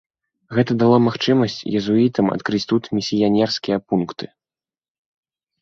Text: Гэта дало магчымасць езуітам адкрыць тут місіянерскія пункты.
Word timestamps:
Гэта 0.59 0.71
дало 0.83 0.95
магчымасць 1.07 1.57
езуітам 1.79 2.33
адкрыць 2.37 2.63
тут 2.71 2.83
місіянерскія 2.99 3.77
пункты. 3.93 4.25